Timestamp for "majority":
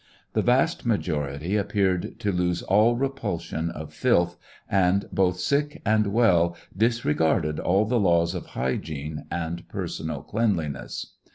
0.83-1.55